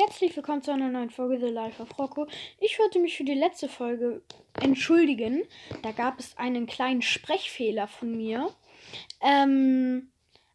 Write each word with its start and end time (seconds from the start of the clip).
Herzlich 0.00 0.36
willkommen 0.36 0.62
zu 0.62 0.70
einer 0.70 0.90
neuen 0.90 1.10
Folge 1.10 1.40
The 1.44 1.52
Life 1.52 1.82
of 1.82 1.98
Rocco. 1.98 2.28
Ich 2.60 2.78
wollte 2.78 3.00
mich 3.00 3.16
für 3.16 3.24
die 3.24 3.34
letzte 3.34 3.68
Folge 3.68 4.22
entschuldigen. 4.62 5.42
Da 5.82 5.90
gab 5.90 6.20
es 6.20 6.38
einen 6.38 6.68
kleinen 6.68 7.02
Sprechfehler 7.02 7.88
von 7.88 8.16
mir. 8.16 8.48
Ähm, 9.20 10.12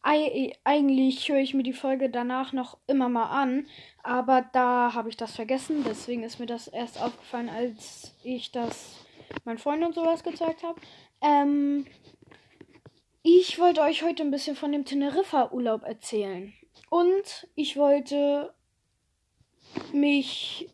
eigentlich 0.00 1.28
höre 1.28 1.40
ich 1.40 1.52
mir 1.52 1.64
die 1.64 1.74
Folge 1.74 2.08
danach 2.08 2.54
noch 2.54 2.78
immer 2.86 3.10
mal 3.10 3.26
an, 3.26 3.66
aber 4.02 4.40
da 4.54 4.94
habe 4.94 5.10
ich 5.10 5.18
das 5.18 5.36
vergessen. 5.36 5.84
Deswegen 5.86 6.22
ist 6.22 6.40
mir 6.40 6.46
das 6.46 6.66
erst 6.66 6.98
aufgefallen, 6.98 7.50
als 7.50 8.14
ich 8.24 8.52
das 8.52 9.04
meinen 9.44 9.58
Freunden 9.58 9.84
und 9.84 9.94
sowas 9.94 10.24
gezeigt 10.24 10.62
habe. 10.62 10.80
Ähm, 11.20 11.84
ich 13.22 13.58
wollte 13.58 13.82
euch 13.82 14.02
heute 14.02 14.22
ein 14.22 14.30
bisschen 14.30 14.56
von 14.56 14.72
dem 14.72 14.86
Teneriffa-Urlaub 14.86 15.82
erzählen. 15.82 16.54
Und 16.88 17.48
ich 17.54 17.76
wollte 17.76 18.54
mich 19.92 20.68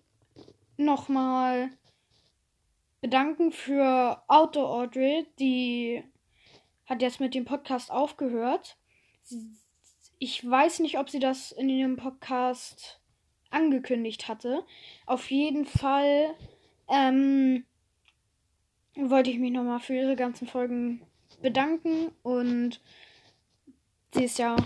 nochmal 0.77 1.71
bedanken 3.01 3.53
für 3.53 4.23
Auto 4.29 4.65
Audrey, 4.65 5.27
die 5.39 6.05
hat 6.87 7.03
jetzt 7.03 7.21
mit 7.21 7.35
dem 7.35 7.45
Podcast 7.45 7.91
aufgehört. 7.91 8.77
Ich 10.19 10.49
weiß 10.49 10.81
nicht, 10.81 10.99
ob 10.99 11.11
sie 11.11 11.19
das 11.19 11.53
in 11.53 11.69
ihrem 11.69 11.97
Podcast 11.97 13.01
angekündigt 13.51 14.29
hatte. 14.29 14.65
Auf 15.07 15.31
jeden 15.31 15.67
Fall 15.67 16.35
ähm, 16.89 17.65
wollte 18.95 19.31
ich 19.31 19.39
mich 19.39 19.53
nochmal 19.53 19.81
für 19.81 19.95
ihre 19.95 20.17
ganzen 20.17 20.47
Folgen 20.47 21.03
bedanken 21.41 22.13
und 22.23 22.81
sie 24.15 24.25
ist 24.25 24.39
ja 24.39 24.57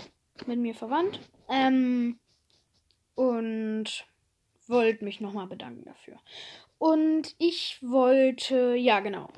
mit 0.47 0.59
mir 0.59 0.75
verwandt. 0.75 1.21
Ähm, 1.49 2.19
und 3.15 4.07
wollte 4.69 5.05
mich 5.05 5.21
nochmal 5.21 5.47
bedanken 5.47 5.85
dafür. 5.85 6.19
Und 6.79 7.35
ich 7.39 7.79
wollte, 7.83 8.75
ja 8.75 9.01
genau. 9.01 9.29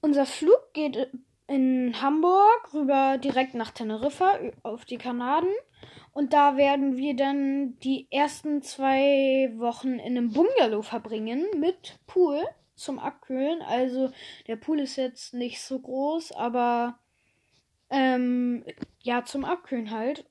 Unser 0.00 0.26
Flug 0.26 0.72
geht 0.72 1.10
in 1.46 2.00
Hamburg 2.00 2.72
rüber 2.72 3.18
direkt 3.18 3.54
nach 3.54 3.70
Teneriffa 3.70 4.38
auf 4.62 4.84
die 4.84 4.98
Kanaden. 4.98 5.50
Und 6.12 6.32
da 6.32 6.56
werden 6.56 6.96
wir 6.96 7.16
dann 7.16 7.78
die 7.80 8.06
ersten 8.10 8.62
zwei 8.62 9.52
Wochen 9.56 9.98
in 9.98 10.16
einem 10.16 10.32
Bungalow 10.32 10.82
verbringen 10.82 11.46
mit 11.58 11.98
Pool 12.06 12.42
zum 12.74 12.98
Abkühlen. 12.98 13.62
Also 13.62 14.10
der 14.46 14.56
Pool 14.56 14.80
ist 14.80 14.96
jetzt 14.96 15.34
nicht 15.34 15.60
so 15.60 15.78
groß, 15.78 16.32
aber 16.32 16.98
ähm, 17.90 18.64
ja, 19.02 19.24
zum 19.24 19.44
Abkühlen 19.44 19.90
halt. 19.90 20.24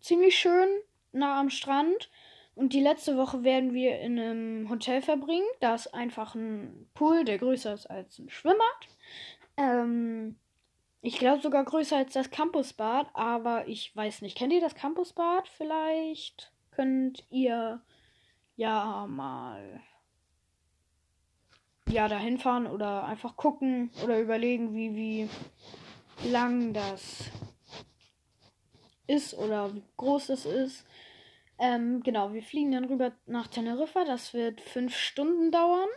Ziemlich 0.00 0.36
schön 0.36 0.68
nah 1.12 1.40
am 1.40 1.50
Strand. 1.50 2.10
Und 2.56 2.72
die 2.72 2.80
letzte 2.80 3.18
Woche 3.18 3.44
werden 3.44 3.74
wir 3.74 4.00
in 4.00 4.18
einem 4.18 4.70
Hotel 4.70 5.02
verbringen. 5.02 5.46
Da 5.60 5.74
ist 5.74 5.92
einfach 5.92 6.34
ein 6.34 6.88
Pool, 6.94 7.24
der 7.24 7.36
größer 7.36 7.74
ist 7.74 7.86
als 7.86 8.18
ein 8.18 8.30
Schwimmbad. 8.30 8.88
Ähm, 9.58 10.36
ich 11.02 11.18
glaube 11.18 11.42
sogar 11.42 11.64
größer 11.64 11.98
als 11.98 12.14
das 12.14 12.30
Campusbad, 12.30 13.08
aber 13.12 13.68
ich 13.68 13.94
weiß 13.94 14.22
nicht. 14.22 14.38
Kennt 14.38 14.54
ihr 14.54 14.62
das 14.62 14.74
Campusbad 14.74 15.46
vielleicht? 15.48 16.50
Könnt 16.70 17.24
ihr 17.28 17.82
ja 18.56 19.06
mal 19.06 19.82
ja 21.90 22.08
dahin 22.08 22.38
fahren 22.38 22.66
oder 22.66 23.04
einfach 23.04 23.36
gucken 23.36 23.90
oder 24.02 24.18
überlegen, 24.18 24.74
wie 24.74 24.96
wie 24.96 26.28
lang 26.30 26.72
das 26.72 27.30
ist 29.06 29.34
oder 29.34 29.74
wie 29.74 29.82
groß 29.98 30.30
es 30.30 30.46
ist. 30.46 30.86
Ähm, 31.58 32.02
genau, 32.02 32.32
wir 32.32 32.42
fliegen 32.42 32.72
dann 32.72 32.84
rüber 32.84 33.12
nach 33.26 33.46
Teneriffa. 33.46 34.04
Das 34.04 34.34
wird 34.34 34.60
fünf 34.60 34.96
Stunden 34.96 35.50
dauern. 35.50 35.88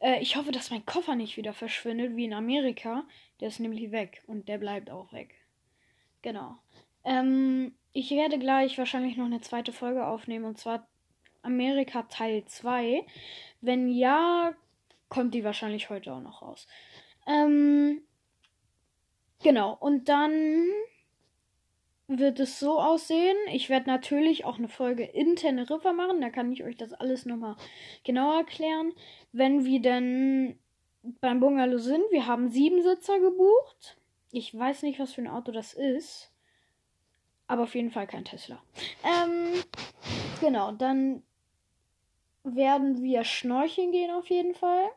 Äh, 0.00 0.20
ich 0.20 0.36
hoffe, 0.36 0.52
dass 0.52 0.70
mein 0.70 0.86
Koffer 0.86 1.14
nicht 1.14 1.36
wieder 1.36 1.52
verschwindet, 1.52 2.16
wie 2.16 2.24
in 2.24 2.34
Amerika. 2.34 3.04
Der 3.40 3.48
ist 3.48 3.60
nämlich 3.60 3.90
weg 3.90 4.22
und 4.26 4.48
der 4.48 4.58
bleibt 4.58 4.90
auch 4.90 5.12
weg. 5.12 5.34
Genau. 6.22 6.58
Ähm, 7.04 7.74
ich 7.92 8.10
werde 8.10 8.38
gleich 8.38 8.78
wahrscheinlich 8.78 9.16
noch 9.16 9.26
eine 9.26 9.40
zweite 9.40 9.72
Folge 9.72 10.06
aufnehmen 10.06 10.44
und 10.44 10.58
zwar 10.58 10.86
Amerika 11.42 12.02
Teil 12.04 12.44
2. 12.44 13.04
Wenn 13.60 13.88
ja, 13.88 14.54
kommt 15.08 15.34
die 15.34 15.44
wahrscheinlich 15.44 15.90
heute 15.90 16.12
auch 16.12 16.20
noch 16.20 16.42
raus. 16.42 16.66
Ähm, 17.26 18.02
genau, 19.42 19.74
und 19.74 20.08
dann 20.08 20.68
wird 22.08 22.40
es 22.40 22.58
so 22.58 22.80
aussehen. 22.80 23.36
Ich 23.52 23.68
werde 23.68 23.88
natürlich 23.88 24.46
auch 24.46 24.58
eine 24.58 24.68
Folge 24.68 25.04
in 25.04 25.36
Teneriffa 25.36 25.92
machen. 25.92 26.20
Da 26.22 26.30
kann 26.30 26.50
ich 26.50 26.64
euch 26.64 26.76
das 26.76 26.94
alles 26.94 27.26
nochmal 27.26 27.56
genauer 28.02 28.38
erklären. 28.38 28.92
Wenn 29.32 29.64
wir 29.66 29.80
denn 29.80 30.58
beim 31.20 31.38
Bungalow 31.38 31.78
sind, 31.78 32.02
wir 32.10 32.26
haben 32.26 32.48
sieben 32.48 32.82
Sitzer 32.82 33.20
gebucht. 33.20 33.98
Ich 34.32 34.58
weiß 34.58 34.82
nicht, 34.82 34.98
was 34.98 35.12
für 35.12 35.20
ein 35.20 35.28
Auto 35.28 35.52
das 35.52 35.74
ist. 35.74 36.32
Aber 37.46 37.64
auf 37.64 37.74
jeden 37.74 37.90
Fall 37.90 38.06
kein 38.06 38.24
Tesla. 38.24 38.62
Ähm, 39.04 39.62
genau, 40.40 40.72
dann 40.72 41.22
werden 42.42 43.02
wir 43.02 43.24
schnorcheln 43.24 43.92
gehen 43.92 44.10
auf 44.10 44.28
jeden 44.28 44.54
Fall. 44.54 44.88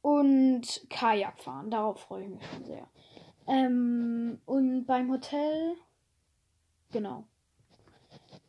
Und 0.00 0.86
Kajak 0.88 1.38
fahren. 1.38 1.70
Darauf 1.70 2.00
freue 2.00 2.24
ich 2.24 2.30
mich 2.30 2.46
schon 2.46 2.64
sehr. 2.64 2.88
Ähm, 3.46 4.40
und 4.46 4.86
beim 4.86 5.10
Hotel 5.10 5.76
Genau. 6.92 7.24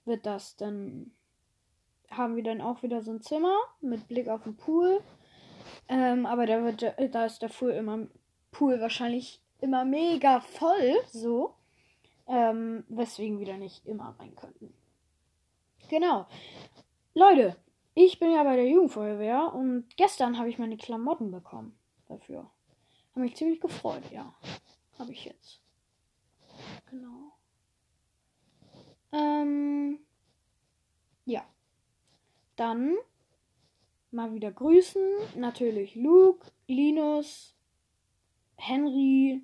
Wird 0.05 0.25
das 0.25 0.55
dann. 0.55 1.11
Haben 2.09 2.35
wir 2.35 2.43
dann 2.43 2.59
auch 2.59 2.83
wieder 2.83 3.01
so 3.01 3.11
ein 3.11 3.21
Zimmer 3.21 3.55
mit 3.79 4.07
Blick 4.07 4.27
auf 4.27 4.43
den 4.43 4.57
Pool. 4.57 5.01
Ähm, 5.87 6.25
aber 6.25 6.45
da 6.45 6.63
wird 6.63 6.83
da 7.15 7.25
ist 7.25 7.41
der 7.41 7.47
Pool 7.47 7.71
immer 7.71 8.07
Pool 8.51 8.81
wahrscheinlich 8.81 9.41
immer 9.61 9.85
mega 9.85 10.41
voll, 10.41 10.95
so. 11.11 11.55
Ähm, 12.27 12.83
weswegen 12.89 13.39
wir 13.39 13.45
da 13.45 13.57
nicht 13.57 13.85
immer 13.85 14.15
rein 14.19 14.35
könnten. 14.35 14.73
Genau. 15.89 16.27
Leute, 17.13 17.57
ich 17.93 18.19
bin 18.19 18.31
ja 18.31 18.43
bei 18.43 18.55
der 18.55 18.67
Jugendfeuerwehr 18.67 19.53
und 19.53 19.85
gestern 19.97 20.37
habe 20.37 20.49
ich 20.49 20.57
meine 20.57 20.77
Klamotten 20.77 21.31
bekommen 21.31 21.77
dafür. 22.07 22.49
Habe 23.11 23.21
mich 23.21 23.35
ziemlich 23.35 23.59
gefreut, 23.59 24.03
ja. 24.11 24.33
Habe 24.97 25.11
ich 25.11 25.25
jetzt. 25.25 25.59
Genau. 26.89 27.33
Ähm, 29.11 29.99
ja. 31.25 31.43
Dann 32.61 32.95
mal 34.11 34.35
wieder 34.35 34.51
grüßen. 34.51 35.01
Natürlich 35.35 35.95
Luke, 35.95 36.51
Linus, 36.67 37.55
Henry, 38.55 39.41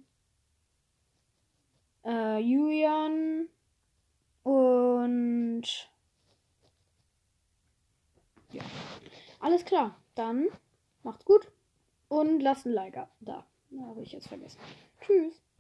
äh, 2.06 2.38
Julian 2.38 3.50
und 4.44 5.64
ja. 8.52 8.62
Alles 9.40 9.66
klar. 9.66 10.00
Dann 10.14 10.50
macht's 11.02 11.26
gut 11.26 11.52
und 12.10 12.40
lasst 12.42 12.68
ein 12.68 12.74
Like 12.74 12.94
da. 13.20 13.48
Da 13.72 13.84
habe 13.88 14.04
ich 14.04 14.12
jetzt 14.12 14.28
vergessen. 14.28 14.60
Tschüss. 15.02 15.42